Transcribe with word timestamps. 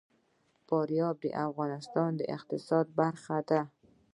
فاریاب 0.67 1.15
د 1.21 1.27
افغانستان 1.47 2.09
د 2.19 2.21
اقتصاد 2.35 2.85
برخه 2.99 3.37
ده. 3.49 3.61